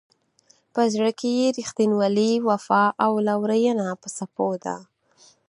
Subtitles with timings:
[0.73, 4.75] په زړه کې یې رښتینولي، وفا او لورینه په څپو ده.